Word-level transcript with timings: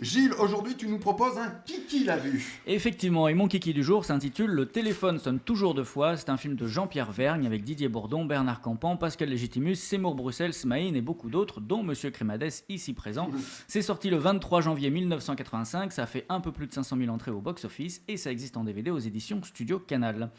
Gilles, 0.00 0.32
aujourd'hui 0.38 0.76
tu 0.76 0.88
nous 0.88 0.98
proposes 0.98 1.38
un 1.38 1.50
Kiki 1.64 2.04
l'a 2.04 2.16
vu. 2.16 2.60
Effectivement, 2.66 3.28
et 3.28 3.34
mon 3.34 3.48
kiki 3.48 3.72
du 3.72 3.82
jour 3.82 4.04
s'intitule 4.04 4.50
Le 4.50 4.66
téléphone 4.66 5.18
sonne 5.18 5.38
toujours 5.38 5.74
deux 5.74 5.84
fois. 5.84 6.16
C'est 6.16 6.30
un 6.30 6.36
film 6.36 6.54
de 6.54 6.66
Jean-Pierre 6.66 7.12
Vergne 7.12 7.46
avec 7.46 7.64
Didier 7.64 7.88
Bourdon, 7.88 8.24
Bernard 8.24 8.60
Campan, 8.60 8.96
Pascal 8.96 9.28
Légitimus, 9.28 9.76
Seymour 9.76 10.14
Bruxelles, 10.14 10.54
Smaïn 10.54 10.94
et 10.94 11.00
beaucoup 11.00 11.30
d'autres, 11.30 11.60
dont 11.60 11.82
Monsieur 11.82 12.10
Crémades 12.10 12.50
ici 12.68 12.92
présent. 12.92 13.30
C'est 13.68 13.82
sorti 13.82 14.10
le 14.10 14.16
23 14.16 14.60
janvier 14.60 14.90
1985. 14.90 15.92
Ça 15.92 16.02
a 16.04 16.06
fait 16.06 16.26
un 16.28 16.40
peu 16.40 16.52
plus 16.52 16.66
de 16.66 16.72
500 16.72 16.96
000 16.98 17.10
entrées 17.10 17.30
au 17.30 17.40
box-office 17.40 18.02
et 18.08 18.16
ça 18.16 18.30
existe 18.30 18.56
en 18.56 18.64
DVD 18.64 18.90
aux 18.90 18.98
éditions 18.98 19.42
Studio 19.42 19.78
Canal. 19.78 20.30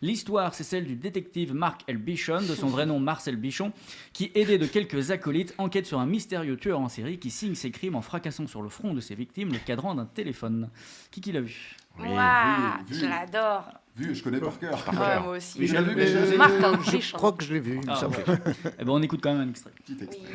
L'histoire, 0.00 0.54
c'est 0.54 0.64
celle 0.64 0.84
du 0.84 0.96
détective 0.96 1.54
Marc 1.54 1.82
L. 1.86 1.98
Bichon, 1.98 2.40
de 2.40 2.54
son 2.54 2.68
vrai 2.68 2.86
nom 2.86 2.98
Marcel 2.98 3.36
Bichon, 3.36 3.72
qui, 4.12 4.30
aidé 4.34 4.58
de 4.58 4.66
quelques 4.66 5.10
acolytes, 5.10 5.54
enquête 5.58 5.86
sur 5.86 6.00
un 6.00 6.06
mystérieux 6.06 6.56
tueur 6.56 6.80
en 6.80 6.88
série 6.88 7.18
qui 7.18 7.30
signe 7.30 7.54
ses 7.54 7.70
crimes 7.70 7.94
en 7.94 8.02
fracassant 8.02 8.46
sur 8.46 8.62
le 8.62 8.68
front 8.68 8.91
de 8.92 9.00
ses 9.00 9.14
victimes 9.14 9.52
le 9.52 9.58
cadran 9.58 9.94
d'un 9.94 10.06
téléphone. 10.06 10.68
Qui 11.10 11.20
qui 11.20 11.32
l'a 11.32 11.40
vu? 11.40 11.76
Vu. 11.98 12.04
je 12.08 13.06
l'adore. 13.06 13.64
Vu, 13.96 14.14
je 14.14 14.22
connais 14.22 14.40
par 14.40 14.58
cœur. 14.58 14.82
Ouais, 14.92 15.20
moi 15.20 15.36
aussi. 15.36 15.60
Mais 15.60 15.66
je 15.66 15.76
l'ai 15.76 15.82
vu, 15.82 15.94
mais 15.94 16.06
je- 16.06 16.34
Martin 16.36 16.78
Je 16.90 17.12
crois 17.12 17.32
que 17.32 17.44
je 17.44 17.52
l'ai 17.52 17.60
vu, 17.60 17.78
Ah. 17.86 18.00
Eh 18.78 18.84
ben, 18.84 18.90
on 18.92 19.02
écoute 19.02 19.20
quand 19.22 19.32
même 19.34 19.46
un 19.46 19.50
extrait. 19.50 19.72
Petit 19.84 20.02
extrait. 20.02 20.28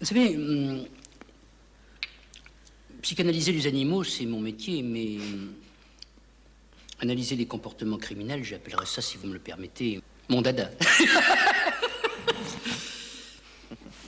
Vous 0.00 0.06
savez, 0.06 0.36
hum, 0.36 0.84
psychanalyser 3.02 3.52
les 3.52 3.66
animaux, 3.68 4.02
c'est 4.02 4.26
mon 4.26 4.40
métier, 4.40 4.82
mais 4.82 5.18
hum, 5.18 5.52
analyser 7.00 7.36
les 7.36 7.46
comportements 7.46 7.98
criminels, 7.98 8.42
j'appellerais 8.42 8.86
ça, 8.86 9.00
si 9.00 9.16
vous 9.18 9.28
me 9.28 9.34
le 9.34 9.38
permettez, 9.38 10.02
mon 10.28 10.42
dada. 10.42 10.70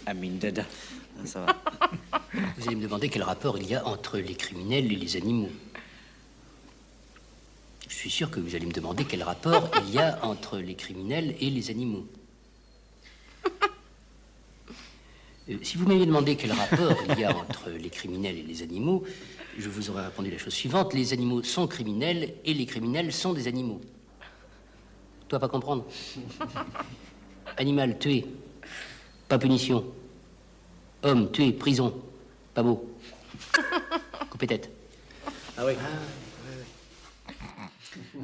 Amine 0.06 0.38
Dada. 0.38 0.64
Ah, 1.22 1.26
Ça 1.26 1.40
va. 1.42 1.62
Vous 2.32 2.66
allez 2.66 2.76
me 2.76 2.82
demander 2.82 3.08
quel 3.08 3.22
rapport 3.22 3.58
il 3.58 3.68
y 3.68 3.74
a 3.74 3.86
entre 3.86 4.18
les 4.18 4.34
criminels 4.34 4.92
et 4.92 4.96
les 4.96 5.16
animaux. 5.16 5.50
Je 7.88 7.94
suis 7.94 8.10
sûr 8.10 8.30
que 8.30 8.38
vous 8.38 8.54
allez 8.54 8.66
me 8.66 8.72
demander 8.72 9.04
quel 9.04 9.22
rapport 9.22 9.68
il 9.84 9.94
y 9.94 9.98
a 9.98 10.24
entre 10.24 10.58
les 10.58 10.74
criminels 10.74 11.34
et 11.40 11.50
les 11.50 11.70
animaux. 11.70 12.06
Euh, 15.48 15.56
si 15.62 15.76
vous 15.76 15.86
m'aviez 15.86 16.06
demandé 16.06 16.36
quel 16.36 16.52
rapport 16.52 16.96
il 17.08 17.18
y 17.18 17.24
a 17.24 17.36
entre 17.36 17.70
les 17.70 17.90
criminels 17.90 18.38
et 18.38 18.42
les 18.42 18.62
animaux, 18.62 19.04
je 19.58 19.68
vous 19.68 19.90
aurais 19.90 20.04
répondu 20.04 20.30
la 20.30 20.38
chose 20.38 20.54
suivante. 20.54 20.94
Les 20.94 21.12
animaux 21.12 21.42
sont 21.42 21.66
criminels 21.66 22.34
et 22.44 22.54
les 22.54 22.66
criminels 22.66 23.12
sont 23.12 23.32
des 23.32 23.48
animaux. 23.48 23.80
Toi, 25.28 25.38
pas 25.40 25.48
comprendre 25.48 25.84
Animal 27.56 27.98
tué, 27.98 28.26
pas 29.28 29.38
punition. 29.38 29.84
Homme 31.02 31.32
tué, 31.32 31.52
prison, 31.52 32.00
pas 32.54 32.62
beau. 32.62 32.94
Coupé 34.30 34.46
tête. 34.46 34.70
Ah 35.56 35.64
oui. 35.66 35.72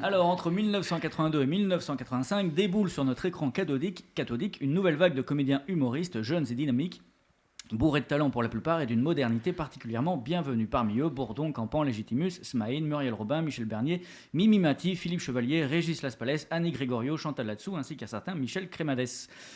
Alors, 0.01 0.27
entre 0.27 0.51
1982 0.51 1.41
et 1.41 1.45
1985, 1.45 2.53
déboule 2.53 2.89
sur 2.89 3.03
notre 3.05 3.25
écran 3.25 3.51
cathodique, 3.51 4.05
cathodique 4.15 4.59
une 4.61 4.73
nouvelle 4.73 4.95
vague 4.95 5.13
de 5.13 5.21
comédiens 5.21 5.61
humoristes 5.67 6.21
jeunes 6.21 6.45
et 6.49 6.55
dynamiques, 6.55 7.01
bourrés 7.71 8.01
de 8.01 8.05
talent 8.05 8.29
pour 8.29 8.43
la 8.43 8.49
plupart 8.49 8.81
et 8.81 8.85
d'une 8.85 9.01
modernité 9.01 9.53
particulièrement 9.53 10.17
bienvenue. 10.17 10.67
Parmi 10.67 10.99
eux, 10.99 11.09
Bourdon, 11.09 11.51
Campan, 11.51 11.83
Légitimus, 11.83 12.39
Smaïn, 12.41 12.85
Muriel 12.85 13.13
Robin, 13.13 13.41
Michel 13.41 13.65
Bernier, 13.65 14.01
Mimi 14.33 14.59
Mati, 14.59 14.95
Philippe 14.95 15.19
Chevalier, 15.19 15.65
Régis 15.65 16.01
Laspalès, 16.01 16.47
Annie 16.51 16.71
Grégorio, 16.71 17.17
Chantal 17.17 17.47
Latsou, 17.47 17.75
ainsi 17.75 17.97
qu'à 17.97 18.07
certains 18.07 18.35
Michel 18.35 18.69
Crémades. 18.69 19.05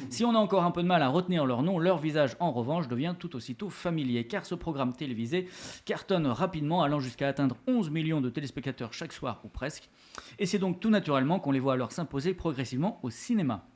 Si 0.10 0.26
on 0.26 0.36
a 0.36 0.38
encore 0.38 0.64
un 0.64 0.72
peu 0.72 0.84
de 0.84 0.88
mal 0.88 1.02
à 1.02 1.08
retenir 1.08 1.46
leur 1.46 1.64
nom, 1.64 1.80
leur 1.80 1.98
visage 1.98 2.36
en 2.40 2.52
revanche 2.52 2.88
devient 2.88 3.16
tout 3.18 3.36
aussitôt 3.36 3.70
familier, 3.70 4.26
car 4.28 4.46
ce 4.46 4.56
programme 4.56 4.94
télévisé 4.94 5.48
cartonne 5.86 6.28
rapidement, 6.28 6.84
allant 6.84 7.00
jusqu'à 7.00 7.28
atteindre 7.28 7.58
11 7.68 7.90
millions 7.90 8.22
de 8.22 8.30
téléspectateurs 8.30 8.94
chaque 8.94 9.14
soir 9.14 9.42
ou 9.44 9.48
presque. 9.48 9.90
Et 10.40 10.46
c'est 10.46 10.60
donc 10.60 10.80
tout 10.80 10.90
naturellement 10.90 11.40
qu'on 11.40 11.52
les 11.52 11.60
voit 11.60 11.74
alors 11.74 11.92
s'imposer 11.92 12.34
progressivement 12.34 13.00
au 13.04 13.10
cinéma. 13.10 13.68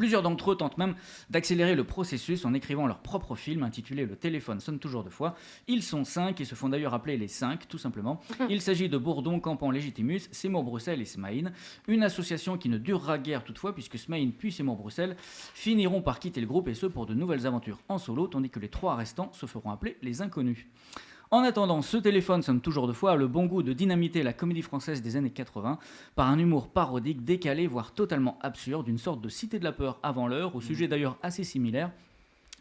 Plusieurs 0.00 0.22
d'entre 0.22 0.52
eux 0.52 0.56
tentent 0.56 0.78
même 0.78 0.94
d'accélérer 1.28 1.74
le 1.74 1.84
processus 1.84 2.46
en 2.46 2.54
écrivant 2.54 2.86
leur 2.86 3.00
propre 3.00 3.34
film 3.34 3.62
intitulé 3.62 4.06
Le 4.06 4.16
téléphone 4.16 4.58
sonne 4.58 4.78
toujours 4.78 5.04
deux 5.04 5.10
fois. 5.10 5.34
Ils 5.68 5.82
sont 5.82 6.04
cinq 6.04 6.40
et 6.40 6.46
se 6.46 6.54
font 6.54 6.70
d'ailleurs 6.70 6.94
appeler 6.94 7.18
les 7.18 7.28
cinq, 7.28 7.68
tout 7.68 7.76
simplement. 7.76 8.18
Il 8.48 8.62
s'agit 8.62 8.88
de 8.88 8.96
Bourdon, 8.96 9.40
Campan, 9.40 9.70
Légitimus, 9.70 10.22
Seymour 10.32 10.64
Bruxelles 10.64 11.02
et 11.02 11.04
Smaïn. 11.04 11.52
Une 11.86 12.02
association 12.02 12.56
qui 12.56 12.70
ne 12.70 12.78
durera 12.78 13.18
guère 13.18 13.44
toutefois, 13.44 13.74
puisque 13.74 13.98
Smaïn 13.98 14.30
puis 14.30 14.52
Seymour 14.52 14.76
Bruxelles 14.76 15.16
finiront 15.52 16.00
par 16.00 16.18
quitter 16.18 16.40
le 16.40 16.46
groupe 16.46 16.68
et 16.68 16.74
ce 16.74 16.86
pour 16.86 17.04
de 17.04 17.12
nouvelles 17.12 17.46
aventures 17.46 17.82
en 17.90 17.98
solo, 17.98 18.26
tandis 18.26 18.48
que 18.48 18.58
les 18.58 18.70
trois 18.70 18.96
restants 18.96 19.30
se 19.34 19.44
feront 19.44 19.70
appeler 19.70 19.98
les 20.00 20.22
inconnus. 20.22 20.66
En 21.32 21.44
attendant, 21.44 21.80
ce 21.80 21.96
téléphone 21.96 22.42
sonne 22.42 22.60
toujours 22.60 22.88
deux 22.88 22.92
fois 22.92 23.14
le 23.14 23.28
bon 23.28 23.46
goût 23.46 23.62
de 23.62 23.72
dynamiter 23.72 24.24
la 24.24 24.32
comédie 24.32 24.62
française 24.62 25.00
des 25.00 25.14
années 25.14 25.30
80 25.30 25.78
par 26.16 26.28
un 26.28 26.40
humour 26.40 26.72
parodique, 26.72 27.24
décalé, 27.24 27.68
voire 27.68 27.94
totalement 27.94 28.36
absurde, 28.42 28.88
une 28.88 28.98
sorte 28.98 29.20
de 29.20 29.28
cité 29.28 29.60
de 29.60 29.64
la 29.64 29.70
peur 29.70 30.00
avant 30.02 30.26
l'heure, 30.26 30.56
au 30.56 30.60
sujet 30.60 30.88
d'ailleurs 30.88 31.18
assez 31.22 31.44
similaire 31.44 31.92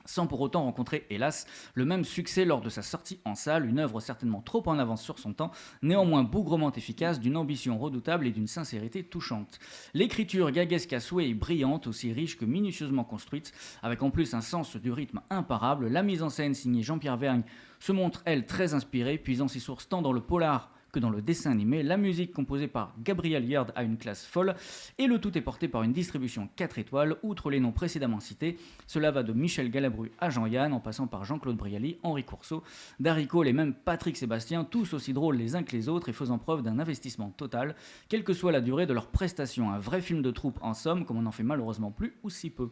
sans 0.09 0.27
pour 0.27 0.41
autant 0.41 0.63
rencontrer, 0.63 1.05
hélas, 1.09 1.45
le 1.75 1.85
même 1.85 2.03
succès 2.03 2.43
lors 2.43 2.61
de 2.61 2.69
sa 2.69 2.81
sortie 2.81 3.19
en 3.25 3.35
salle, 3.35 3.65
une 3.65 3.79
œuvre 3.79 3.99
certainement 3.99 4.41
trop 4.41 4.63
en 4.67 4.79
avance 4.79 5.03
sur 5.03 5.19
son 5.19 5.33
temps, 5.33 5.51
néanmoins 5.83 6.23
bougrement 6.23 6.71
efficace, 6.71 7.19
d'une 7.19 7.37
ambition 7.37 7.77
redoutable 7.77 8.25
et 8.25 8.31
d'une 8.31 8.47
sincérité 8.47 9.03
touchante. 9.03 9.59
L'écriture 9.93 10.51
gaguesque 10.51 10.93
à 10.93 10.99
souhait 10.99 11.29
est 11.29 11.35
brillante, 11.35 11.85
aussi 11.85 12.11
riche 12.11 12.37
que 12.37 12.45
minutieusement 12.45 13.03
construite, 13.03 13.53
avec 13.83 14.01
en 14.01 14.09
plus 14.09 14.33
un 14.33 14.41
sens 14.41 14.75
du 14.75 14.91
rythme 14.91 15.21
imparable, 15.29 15.87
la 15.87 16.01
mise 16.01 16.23
en 16.23 16.29
scène 16.29 16.55
signée 16.55 16.81
Jean-Pierre 16.81 17.17
Vergne 17.17 17.43
se 17.79 17.91
montre, 17.91 18.23
elle, 18.25 18.45
très 18.45 18.73
inspirée, 18.73 19.17
puisant 19.17 19.47
ses 19.47 19.59
sources 19.59 19.87
tant 19.87 20.01
dans 20.01 20.11
le 20.11 20.21
polar 20.21 20.71
que 20.91 20.99
dans 20.99 21.09
le 21.09 21.21
dessin 21.21 21.51
animé, 21.51 21.83
la 21.83 21.97
musique 21.97 22.33
composée 22.33 22.67
par 22.67 22.93
Gabriel 23.03 23.45
Yard 23.45 23.71
a 23.75 23.83
une 23.83 23.97
classe 23.97 24.25
folle, 24.25 24.55
et 24.97 25.07
le 25.07 25.19
tout 25.19 25.37
est 25.37 25.41
porté 25.41 25.67
par 25.67 25.83
une 25.83 25.93
distribution 25.93 26.49
4 26.55 26.79
étoiles, 26.79 27.17
outre 27.23 27.49
les 27.49 27.59
noms 27.59 27.71
précédemment 27.71 28.19
cités. 28.19 28.57
Cela 28.87 29.11
va 29.11 29.23
de 29.23 29.33
Michel 29.33 29.69
Galabru 29.69 30.11
à 30.19 30.29
Jean-Yann, 30.29 30.73
en 30.73 30.79
passant 30.79 31.07
par 31.07 31.25
Jean-Claude 31.25 31.57
Brialy, 31.57 31.97
Henri 32.03 32.23
Courceau, 32.23 32.63
Darry 32.99 33.27
Cole 33.27 33.47
et 33.47 33.53
même 33.53 33.73
Patrick 33.73 34.17
Sébastien, 34.17 34.63
tous 34.63 34.93
aussi 34.93 35.13
drôles 35.13 35.37
les 35.37 35.55
uns 35.55 35.63
que 35.63 35.75
les 35.75 35.89
autres 35.89 36.09
et 36.09 36.13
faisant 36.13 36.37
preuve 36.37 36.63
d'un 36.63 36.79
investissement 36.79 37.29
total, 37.29 37.75
quelle 38.07 38.23
que 38.23 38.33
soit 38.33 38.51
la 38.51 38.61
durée 38.61 38.85
de 38.85 38.93
leur 38.93 39.07
prestation. 39.07 39.71
Un 39.71 39.79
vrai 39.79 40.01
film 40.01 40.21
de 40.21 40.31
troupe 40.31 40.59
en 40.61 40.73
somme, 40.73 41.05
comme 41.05 41.17
on 41.17 41.23
n'en 41.23 41.31
fait 41.31 41.43
malheureusement 41.43 41.91
plus 41.91 42.13
ou 42.23 42.29
si 42.29 42.49
peu. 42.49 42.69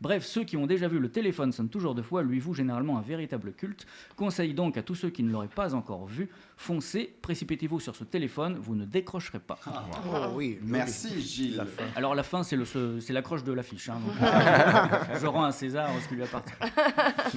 Bref, 0.00 0.24
ceux 0.24 0.44
qui 0.44 0.56
ont 0.56 0.66
déjà 0.66 0.88
vu 0.88 0.98
le 0.98 1.10
téléphone 1.10 1.52
sonne 1.52 1.68
toujours 1.68 1.94
deux 1.94 2.02
fois 2.02 2.22
lui 2.22 2.40
vouent 2.40 2.54
généralement 2.54 2.98
un 2.98 3.02
véritable 3.02 3.52
culte. 3.52 3.86
Conseille 4.16 4.54
donc 4.54 4.76
à 4.76 4.82
tous 4.82 4.94
ceux 4.94 5.10
qui 5.10 5.22
ne 5.22 5.30
l'auraient 5.30 5.48
pas 5.48 5.74
encore 5.74 6.06
vu, 6.06 6.28
foncez, 6.56 7.14
précipitez-vous 7.58 7.80
sur 7.80 7.96
ce 7.96 8.04
téléphone, 8.04 8.56
vous 8.60 8.74
ne 8.76 8.84
décrocherez 8.84 9.40
pas. 9.40 9.58
Oh 9.66 10.28
oui, 10.34 10.58
Merci 10.62 11.20
Gilles. 11.20 11.64
Alors 11.96 12.14
la 12.14 12.22
fin, 12.22 12.42
c'est 12.44 12.54
le- 12.56 13.00
c'est 13.00 13.12
l'accroche 13.12 13.42
de 13.42 13.52
l'affiche. 13.52 13.88
hein, 13.88 13.98
donc, 14.04 15.18
je 15.20 15.26
rends 15.26 15.44
à 15.44 15.50
César 15.52 15.88
ce 16.02 16.08
qui 16.08 16.14
lui 16.14 16.22
appartient. 16.22 16.52